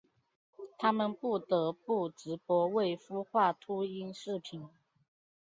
[0.79, 4.67] 他们不得不直播未孵化秃鹰视频。